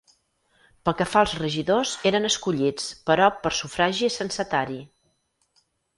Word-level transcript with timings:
Pel 0.87 0.95
que 1.01 1.05
fa 1.09 1.19
als 1.25 1.35
regidors 1.41 1.91
eren 2.11 2.25
escollits 2.31 2.87
però 3.11 3.27
per 3.45 3.53
sufragi 3.59 4.11
censatari. 4.19 4.81